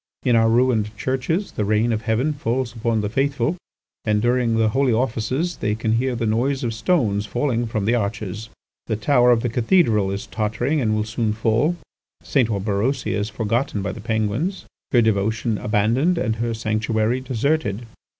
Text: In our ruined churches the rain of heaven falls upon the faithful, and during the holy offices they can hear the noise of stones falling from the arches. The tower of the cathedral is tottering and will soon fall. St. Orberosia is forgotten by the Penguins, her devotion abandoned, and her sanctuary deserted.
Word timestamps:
In 0.23 0.35
our 0.35 0.49
ruined 0.49 0.97
churches 0.97 1.51
the 1.51 1.63
rain 1.63 1.91
of 1.93 2.01
heaven 2.01 2.33
falls 2.33 2.73
upon 2.75 3.01
the 3.01 3.07
faithful, 3.07 3.55
and 4.03 4.19
during 4.19 4.57
the 4.57 4.69
holy 4.69 4.91
offices 4.91 5.57
they 5.57 5.75
can 5.75 5.91
hear 5.97 6.15
the 6.15 6.25
noise 6.25 6.63
of 6.63 6.73
stones 6.73 7.27
falling 7.27 7.67
from 7.67 7.85
the 7.85 7.93
arches. 7.93 8.49
The 8.87 8.95
tower 8.95 9.29
of 9.29 9.41
the 9.41 9.47
cathedral 9.49 10.09
is 10.09 10.25
tottering 10.25 10.81
and 10.81 10.95
will 10.95 11.03
soon 11.03 11.33
fall. 11.33 11.75
St. 12.23 12.49
Orberosia 12.49 13.15
is 13.15 13.29
forgotten 13.29 13.83
by 13.83 13.91
the 13.91 14.01
Penguins, 14.01 14.65
her 14.91 15.03
devotion 15.03 15.59
abandoned, 15.59 16.17
and 16.17 16.37
her 16.37 16.55
sanctuary 16.55 17.19
deserted. 17.19 17.85